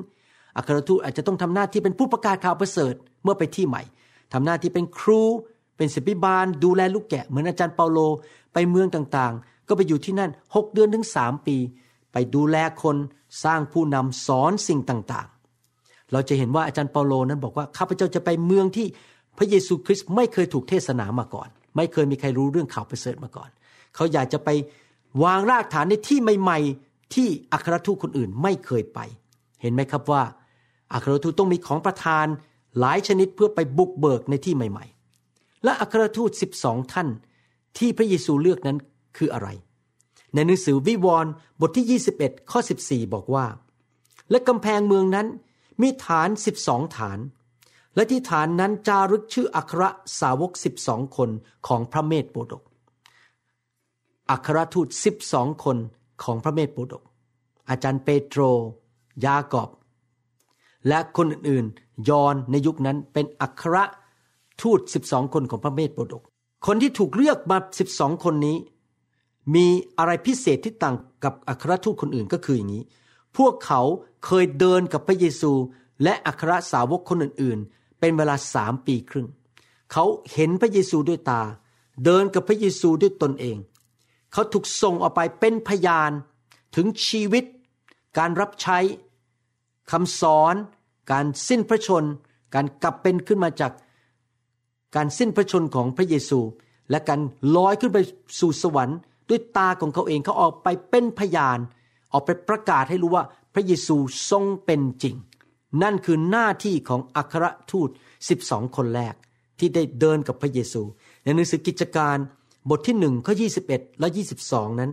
[0.58, 2.94] อัครทูตอาจจะต้องทำหน้าที่เป็นผู้ประกาศข่าวประเสริฐ
[3.24, 3.82] เมื่อไปที่ใหม่
[4.34, 5.22] ทำหน้าที่เป็นครู
[5.78, 8.00] เป็นศิบิบาล ดูแลลูกแกะเหมือนอาจารย์เปาโล
[8.54, 11.58] ไปเมืองต่างๆ ก็ไปอยู่ที่นั่น 6 เดือนถึง 3 ปี
[12.12, 12.96] ไปดูแลคน
[13.44, 18.88] สร้างผู้นำสอนสิ่งต่างๆ เราจะเห็นว่าอาจารย์เปาโลนั้นบอกว่าข้าพเจ้าจะไปเมืองที่
[19.38, 23.50] พระเยซูคริสต์ไม่เคยถูกเทศนามาก่อน ไม่เคยมีใครรู้เรื่องข่าวประเสริฐมาก่อน
[23.96, 24.50] เขาอยากจะไป
[25.24, 29.00] วางรากฐานในที่ใหม่ ๆ ที่อัครทูตคนอื่นไม่เคยไป
[29.62, 30.24] เห็นไหมครับว่า
[30.94, 32.26] อัครทูตต้องมีของประทาน
[32.80, 34.86] หลายชนิดเพื่อไปบุกเบิกในที่ใหม่
[35.26, 37.08] ๆ และอัครทูต 12 ท่าน
[37.78, 38.78] ที่พระเยซูเลือกนั้น
[39.18, 39.48] คืออะไร
[40.34, 43.46] ในหนังสือวิวรณ์บทที่ 21 ข้อ 14 บอกว่า
[44.30, 45.28] และกำแพงเมืองนั้น
[45.82, 46.30] มีฐาน
[46.62, 47.20] 12 ฐาน
[47.96, 49.84] และที่ฐานนั้นจารึกชื่ออัคร
[50.20, 50.52] สาวก
[50.84, 51.30] 12 คน
[51.68, 52.64] ของพระเมธโปดก
[54.32, 54.88] อัครทูต
[55.26, 55.78] 12 คน
[56.24, 57.04] ของพระเมธโปดก
[57.70, 58.42] อาจารย์เปโตร
[59.26, 59.70] ยากอบ
[60.88, 63.76] และคนอื่นๆ ยอนในยุคนั้นเป็นอัคร
[64.62, 66.24] ทูต 12 คนของพระเมธโปดก
[66.66, 67.58] คนที่ถูกเลือกมา
[67.92, 68.58] 12 คนนี้
[69.56, 72.84] มีอะไรพิเศษที่ต่างกับอัครทูตคนอื่นก็คืออย่างนี้
[73.38, 73.82] พวกเขา
[74.26, 75.52] เคยเดินกับพระเยซู
[76.04, 79.28] และอัครสาวกคนอื่นๆ เป็นเวลาสามปีครึ่ง
[79.92, 81.42] เขาเห็นพระเยซูด้วยตา
[82.06, 83.58] เดินกับพระเยซูด้วยตนเอง
[84.34, 86.12] เขาถูกส่งออกไปเป็นพยาน
[86.76, 87.44] ถึงชีวิต
[88.18, 88.78] การรับใช้
[89.92, 90.56] คำสอน
[91.12, 92.04] การสิ้นพระชน
[92.56, 93.72] การกลับเป็นขึ้นมาจาก
[94.96, 96.40] การสิ้นพระชนของพระเยซู
[96.90, 97.22] และการ
[97.56, 97.98] ลอยขึ้นไป
[98.40, 101.60] สู่สวรรค์ ด้วยตาของเขาเองเขาออกไปเป็นพยาน
[102.14, 103.96] ออกไปประกาศให้รู้ว่าพระเยซู
[104.30, 105.16] ทรงเป็นจริง
[105.84, 107.90] นั่นคือหน้าที่ของอัครทูต
[108.32, 109.16] 12 คนแรก
[109.60, 110.82] ที่ได้เดินกับพระเยซู
[111.24, 112.18] ในหนังสือกิจการ
[112.70, 113.34] บทที่หนึ่งข้อ
[113.68, 114.08] 21 และ
[114.44, 114.92] 22 นั้น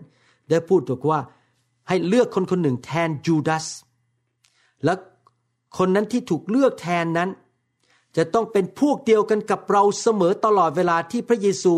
[0.50, 1.20] ได้พูดบอกว่า
[1.88, 3.66] ให้เลือกคนคนหนึ่งแทนยูดาส
[4.84, 4.94] และ
[5.78, 7.30] คนนั้นที่ถูกเลือกแทนนั้น
[8.16, 11.74] จะต้องเป็นพวกเดียวกันกับเราเสมอตลอดเวลาที่พระเยซู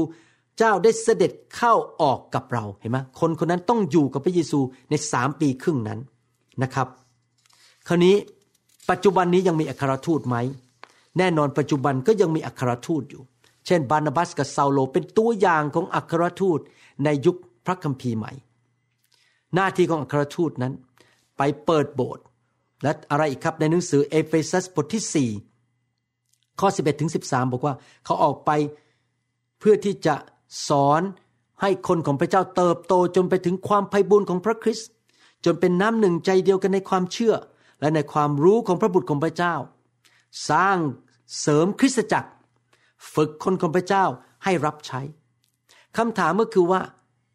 [0.59, 4.59] เจ้าได้เสด็จเข้าออกกับเราเห็นไหมคนคนนั้นต้องอยู่กับพระเยซู
[4.91, 5.99] ในสามปีครึ่งนั้น
[6.63, 6.89] นะครับ
[7.89, 8.15] คราวนี้
[8.91, 10.37] ปัจจุบันนี้ยังมีอัครทูตไหม
[11.19, 13.23] แน่นอนปัจจุบันก็ยังมีอัครทูตอยู่
[13.67, 16.61] เช่น บารนาบัสกับเซาโลเป็นตัวอย่างของอัครทูต
[17.05, 18.33] ในยุคพระคัมภีร์ใหม่
[19.55, 20.73] หน้าที่ของอัครทูตนั้น
[21.37, 22.25] ไปเปิดโบสถ์
[22.83, 28.51] และอะไรอีกครับในหนังสือเอเฟซัสบทที่ 4 ข้อ 11ถึง13 บอกว่า เขาออกไป
[29.59, 30.15] เพื่อที่จะ
[30.69, 31.03] สอน
[31.61, 34.89] ให้คนของพระเจ้าเติบโตจนไปถึงความไพบูลย์ของพระคริสต์
[35.45, 37.35] จนเป็นน้ำหนึ่งใจเดียวกันในความเชื่อ
[37.81, 39.55] และในความรู้ของพระบุตรของพระเจ้า
[40.51, 40.79] สร้าง
[41.41, 42.31] เสริมคริสตจักร
[43.15, 44.05] ฝึกคนของพระเจ้า
[44.45, 45.01] ให้รับใช้
[45.97, 46.81] คำถามก็คือว่า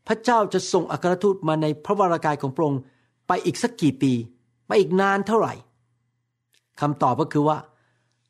[0.08, 2.82] พระเจ้าจะส่งอัครทูตมาในพระวรากายของพระองค์
[3.28, 4.14] ไปอีกสักกี่ปี
[4.68, 5.54] ไปอีกนานเท่าไหร่
[6.82, 7.58] คำตอบก็คือว่า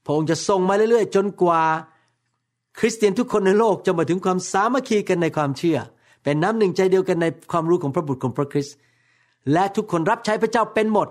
[0.06, 1.62] พระองค์จะส่งมาเรื่อยๆ จนกว่า
[2.80, 5.78] คริสเตียนทุกคนในโลกจะมาถึงความสามัคคีกันในความเชื่อ
[6.24, 8.76] เป็นน้ำหนึ่งใจเดียวกันในความรู้ของพระบุตรของพระคริสต์
[9.54, 11.08] และทุกคนรับใช้พระเจ้าเป็นหมด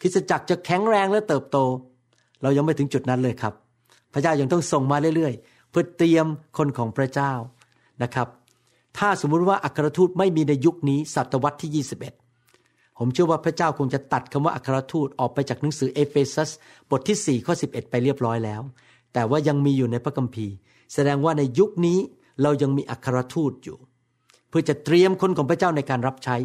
[0.00, 1.56] คริสตจักรจะแข็งแรงและเติบโต
[2.42, 3.54] เรายังไม่ถึงจุดนั้นเลยครับ
[4.12, 7.32] พระเจ้ายังต้องส่งมาเรื่อยๆ เพื่อเตรียมคนของพระเจ้า
[8.02, 8.28] นะครับ
[8.98, 11.84] ถ้าสมมุติว่าอัครทูตไม่มีในยุคนี้ศตวรรษที่
[12.38, 16.50] 21 ผมเชื่อว่าพระเจ้าคงจะตัดคำว่าอัครทูตออกไปจากหนังสือเอเฟซัส
[16.90, 18.60] บทที่4ข้อ11 ไปเรียบร้อยแล้ว
[19.12, 20.54] แต่ว่ายังมีอยู่ในพระคัมภีร์
[20.94, 21.98] แสดงว่าในยุคนี้
[22.42, 23.78] เรายังมีอัครทูตอยู่
[24.48, 26.36] เพื่อจะเตรียมคนของพระเจ้าในการรับใช้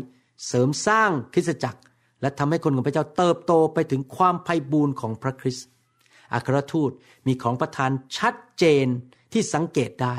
[0.48, 1.82] เสริมสร้างคริสตจักร
[2.22, 5.68] และทำให้คนของพระเจ้าเติบโตไปถึงความไพ่บูรณ์ของพระคริสต์
[6.34, 6.92] อัครทูต
[7.28, 8.86] มีของประทานชัดเจน
[9.34, 10.16] ที่สังเกตได้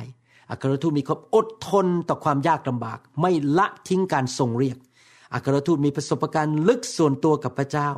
[0.51, 4.79] อัครทูตมีความอดทนต่อความยากลำบาก ไม่ละทิ้งการทรงเรียก
[5.35, 7.91] อัครทูตมีประสบการณ์ลึกส่วนตัวกับพระเจ้า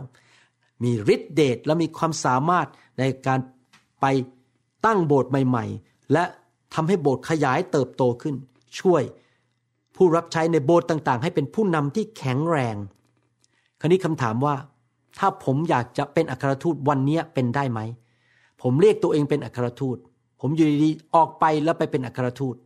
[0.82, 3.38] มีฤทธิเดชและมีความสามารถในการ
[4.00, 4.06] ไป
[4.86, 6.24] ตั้งโบสถ์ใหม่ๆ และ
[6.74, 8.34] ทำให้โบสถ์ขยายเติบโตขึ้น
[8.80, 9.02] ช่วย
[9.96, 12.76] ผู้รับใช้ในโบสถ์ต่าง ๆ ให้เป็นผู้นำที่แข็งแรง
[13.80, 14.54] คราวนี้คำถามว่า
[15.18, 17.80] ถ้าผมอยากจะเป็นอัครทูตวันนี้เป็นได้ไหม
[18.62, 19.96] ผมเรียกตัวเองเป็นอัครทูต
[20.40, 22.56] ผมอยู่ดีๆออกไปแล้วไปเป็นอัครทูต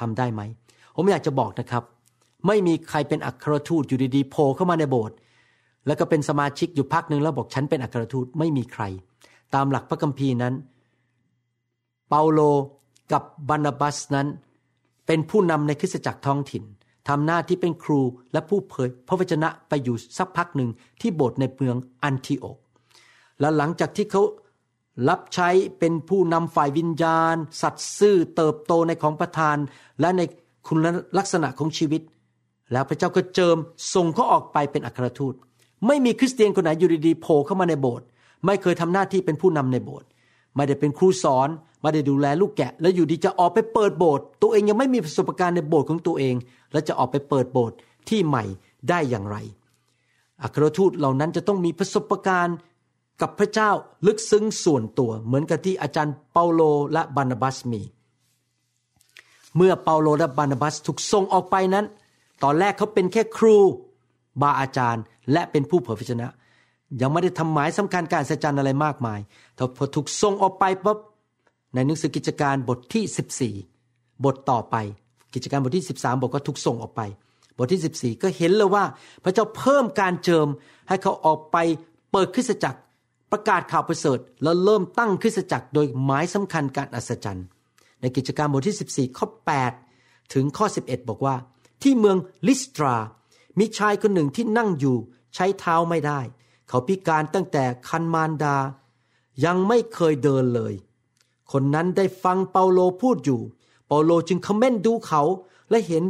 [0.00, 0.42] ทำได้ไหม
[0.96, 1.82] ผมอยากจะบอกนะครับ
[2.46, 5.16] ไม่มีใครเป็นอัครทูตอยู่ดีๆโผล่เข้ามาในโบสถ์
[5.86, 8.82] แล้วก็เป็นสมาชิกอยู่พักหนึ่งแล้วบอกฉันเป็นอัครทูตไม่มีใคร
[9.54, 10.54] ตามหลักพระคัมภีร์นั้น
[12.08, 12.40] เปาโล
[13.12, 14.28] กับบานาบัสนั้น
[15.06, 16.64] เป็นผู้นำในคริสตจักรท้องถิ่น
[17.08, 18.00] ทำหน้าที่เป็นครู
[18.32, 20.70] และผู้เผยพระวจนะไปอยู่สักพักหนึ่ง
[21.00, 22.58] ที่โบสถ์ในเมืองอันทิโอก
[23.40, 24.22] และหลังจากที่เขา
[25.08, 29.56] รับใช้เป็นผู้นำฝ่ายวิญญาณ สัตว์ซื่อเติบโตในของประทาน
[30.00, 30.20] และใน
[30.66, 30.86] คุณ
[31.18, 32.02] ลักษณะของชีวิต
[32.72, 33.56] แล้วพระเจ้าก็เจิม
[33.94, 35.34] ส่งเขาออกไปเป็นอัครทูต
[35.86, 38.06] ไม่มีคริสเตียนคนไหนอยู่ดีๆโผล่เข้ามาในโบสถ์
[38.46, 40.08] ไม่เคยทำหน้าที่เป็นผู้นำในโบสถ์
[40.54, 41.48] ไม่ได้เป็นครูสอน
[41.80, 46.34] ไม่ได้ดูแลลูกแกะ แล้วอยู่ดีจะออกไปเปิดโบสถ์ตัวเองยังไม่มีประสบการณ์ในโบสถ์ของตัวเอง
[46.72, 47.76] แล้วจะออกไปเปิดโบสถ์
[48.08, 48.44] ที่ใหม่
[48.88, 49.36] ได้อย่างไร
[50.42, 52.56] อัครทูตเหล่านั้นจะต้องมีประสบการณ์
[53.20, 53.70] กับพระเจ้า
[54.06, 56.62] ลึกซึ้งส่วนตัว เหมือนกับที่อาจารย์เปาโล
[56.92, 57.82] และบานาบัสมี
[59.56, 61.86] เมื่อเปาโลและบานาบัสถูกส่งออกไปนั้น
[62.42, 63.56] ตอนแรกเขาเป็นแค่ครู
[64.42, 66.28] บาอาจารย์ และเป็นผู้เผยพระชนะ
[67.00, 69.20] ยังไม่ได้ทำหมายสำคัญการสัจจันอะไรมากมาย
[69.54, 70.98] แต่พอถูกส่งออกไปปุ๊บ
[71.74, 74.76] ในหนังสือกิจการบทที่ 14 บทต่อไป
[75.34, 77.00] กิจการบทที่ 13 บอกว่าถูกส่งออกไป
[77.58, 78.84] บทที่ 14 ก็เห็นเลยว่า
[79.24, 80.46] พระเจ้าเพิ่มการเจิม
[80.88, 81.56] ให้เขาออกไป
[82.12, 82.80] เปิดคริสตจักร
[83.32, 87.46] ประกาศข่าวประเสริฐแล้วเริ่มตั้งคริสตจักรโดยหมายสำคัญการอัศจรรย์
[88.00, 89.26] ในกิจการบทที่ 14 ข้อ
[89.80, 91.36] 8 ถึงข้อ 11 บอกว่า
[91.82, 92.16] ที่เมือง
[92.48, 92.94] ลิสตรา
[93.58, 94.96] มีชายคนหนึ่งที่นั่งอยู่
[95.34, 96.20] ใช้เท้าไม่ได้
[96.68, 98.56] เขาพิการตั้งแต่คันมารดา
[99.44, 100.74] ยังไม่เคยเดินเลย
[101.52, 103.40] คนนั้นได้ฟังเปาโลพูดอยู่
[103.86, 105.22] เปาโลจึงคอมเมนต์ดูเขา
[105.70, 106.04] และเห็น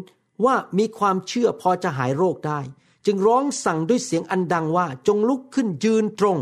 [0.44, 2.60] ว่ามีความเชื่อพอจะหายโรคได้
[3.06, 6.38] จึงร้องสั่งด้วยเสียงอันดังว่าจงลุกขึ้นยืนตรง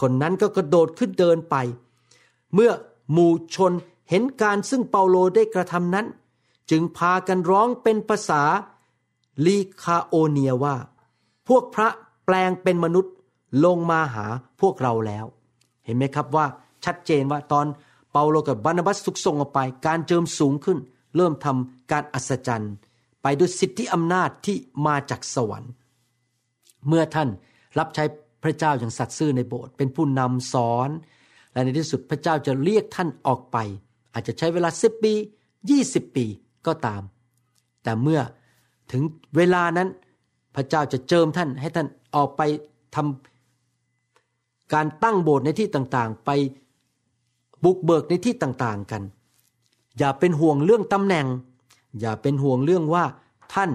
[0.00, 1.54] คนนั้นก็กระโดดขึ้นเดินไป
[2.54, 2.72] เมื่อ
[3.12, 3.72] หมู่ชน
[4.10, 6.06] เห็นการซึ่งเปาโลได้กระทำนั้น
[6.70, 8.42] จึงพากันร้องเป็นภาษา
[9.46, 10.76] ลีคาโอเนียว่า
[11.48, 11.88] พวกพระ
[12.24, 13.14] แปลงเป็นมนุษย์
[13.64, 14.26] ลงมาหา
[14.60, 15.24] พวกเราแล้ว
[15.84, 16.46] เห็นไหมครับว่า
[16.84, 17.66] ชัดเจนว่าตอน
[18.12, 20.78] เปาโลกับบานาบัสถูกส่งออกไป การเจิมสูงขึ้น
[21.16, 22.74] เริ่มทำการอัศจรรย์
[23.22, 25.72] ไปด้วยสิทธิอำนาจที่มาจากสวรรค์
[26.88, 27.28] เมื่อท่าน
[27.78, 28.04] รับใช้
[28.42, 30.90] พระเจ้าอย่างสัตย์ซื่อในโบสถ์เป็นผู้นำสอน
[31.52, 33.56] และในที่สุดพระเจ้าจะเรียกท่านออกไป
[34.12, 35.12] อาจจะใช้เวลาสิบปี
[35.70, 36.26] ยี่สิบปี
[36.66, 37.02] ก็ตาม
[37.82, 38.20] แต่เมื่อ
[38.92, 39.02] ถึง
[39.36, 39.88] เวลานั้น
[40.54, 42.42] พระเจ้าจะเจิมท่านให้ท่านออกไป
[42.94, 46.30] ทำการตั้งโบสถ์ในที่ต่างๆ ไป
[47.64, 49.02] บุกเบิกในที่ต่างๆกัน
[49.98, 51.26] อย่าเป็นห่วงเรื่องตำแหน่ง
[52.00, 53.04] อย่าเป็นห่วงเรื่องว่า
[53.54, 53.70] ท่าน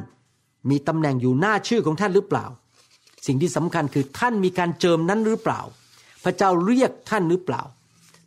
[0.69, 2.45] มีตำแหน่งอยู่หน้าชื่อของท่านหรือเปล่า
[3.25, 5.59] สิ่งที่สำคัญคือท่านมีการเจิมนั้นหรือเปล่า
[6.23, 7.61] พระเจ้าเรียกท่านหรือเปล่า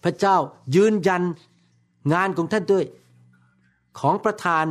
[0.05, 0.37] พระเจ้า
[0.77, 1.23] ยืนยัน
[2.13, 2.85] งานของท่านด้วย
[4.01, 4.65] ของประธาน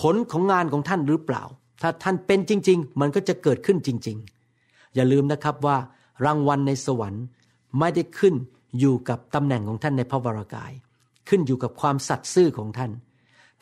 [0.00, 1.42] ผลของงานของท่านหรือเปล่า
[1.82, 4.16] ถ้าท่านเป็นจริง ๆ มันก็จะเกิดขึ้นจริง
[4.56, 5.76] ๆ อย่าลืมนะครับว่า
[6.24, 7.24] รางวัลในสวรรค์
[7.78, 8.34] ไม่ได้ขึ้น
[8.78, 10.72] อยู่กับตำแหน่งของท่านในพระวรากาย
[11.28, 12.92] ขึ้นอยู่กับความสัตย์ซื่อของท่าน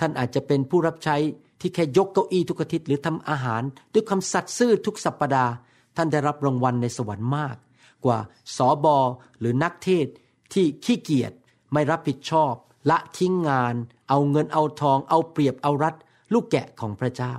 [0.01, 1.17] ท่านอาจจะเป็นผู้รับใช้
[1.61, 5.53] ที่แค่ยกเก้าอี้ทุกอาทิตย์หรือทำอาหาร ด้วยความสัตย์ซื่อทุกสัปปดาห์
[5.97, 7.57] ท่านได้รับรางวัลในสวรรค์มาก
[8.05, 8.19] กว่า
[8.57, 8.99] สอบอ
[9.39, 10.07] หรือนักเทศ
[10.53, 11.33] ที่ขี้เกียจ
[11.73, 12.55] ไม่รับผิดชอบ
[12.91, 13.75] ละทิ้งงาน
[14.09, 15.95] เอาเงินเอาทอง เอาเปรียบเอารัด
[16.33, 17.35] ลูกแกะของพระเจ้า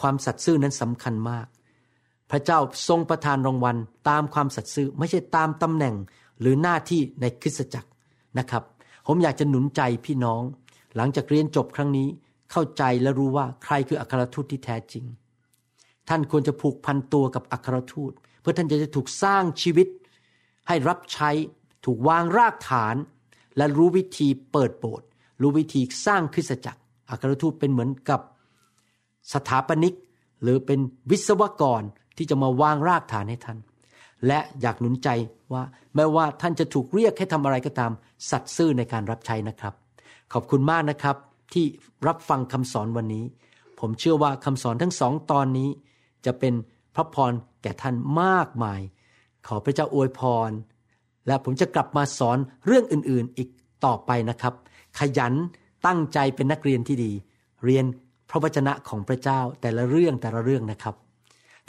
[0.00, 1.46] ความสัตย์ซื่อนั้นสำคัญมาก
[2.30, 2.58] พระเจ้า
[2.88, 3.76] ทรงประทานรางวัล
[4.08, 5.94] ตามความสัตย์ซื่อไม่ใช่ตามตำแหน่ง
[6.40, 7.90] หรือหน้าที่ในคริสตจักร
[8.38, 8.62] นะครับ
[9.06, 10.42] ผมอยากจะหนุนใจพี่น้อง
[10.96, 12.08] หลังจากเรียนจบครั้งนี้
[12.50, 15.04] เข้าใจและรู้ว่าใครคืออัครทูตที่แท้จริง
[16.08, 19.88] ท่านควรจะผูกพันตัวกับอัครทูต เพื่อท่านจะได้ถูกสร้างชีวิต
[20.68, 21.30] ให้รับใช้
[21.84, 22.96] ถูกวางรากฐาน
[23.56, 25.06] และรู้วิธีเปิดโบสถ์
[25.42, 28.20] รู้วิธีสร้างคริสตจักร อัครทูตเป็นเหมือนกับ
[29.32, 29.94] สถาปนิก
[30.42, 30.78] หรือเป็น
[31.10, 31.82] วิศวกร
[32.16, 33.58] ที่จะมาวางรากฐานให้ท่าน
[34.26, 35.08] และอยากหนุนใจ
[35.52, 35.62] ว่า
[35.94, 37.92] แม้ว่าท่านจะถูกเรียกให้ทำอะไรก็ตาม
[38.30, 39.74] สัตย์ซื่อในการรับใช้นะครับ
[40.32, 41.16] ขอบคุณมากนะครับ
[41.52, 41.64] ที่
[42.06, 43.24] รับฟังคำสอนวันนี้
[43.80, 45.68] ผมเชื่อว่าคำสอนทั้งสองตอนนี้
[46.26, 46.54] จะเป็น
[46.94, 48.80] พระพรแก่ท่านมากมาย
[49.46, 50.50] ขอพระเจ้าอวยพร
[51.26, 53.48] และผมจะกลับมาสอนเรื่องอื่นๆอีก
[53.84, 54.54] ต่อไปนะครับ
[54.98, 55.34] ขยัน
[55.86, 57.12] ตั้งใจเป็นนักเรียนที่ดี
[57.64, 57.84] เรียน
[58.30, 60.94] พระวจนะของพระเจ้าแต่ละเรื่องแต่ละเรื่องนะครับ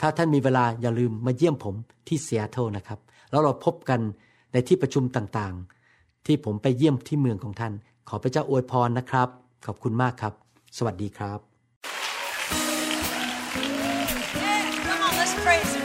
[0.00, 1.74] ถ้าท่านมีเวลาอย่าลืมมาเยี่ยมผม
[2.06, 2.98] ที่เซียโตรนะครับ
[3.30, 4.00] แล้วเราพบกัน
[4.52, 7.72] ในที่ประชุมต่างๆ ที่ผมไปเยี่ยมที่เมืองของท่าน
[8.08, 9.28] ขอพระเจ้าอวยพรนะครับ
[9.66, 10.34] ขอบคุณมากครับ
[10.76, 11.38] สวัสดีครับ
[14.42, 15.84] Yeah, come on, let's praise Him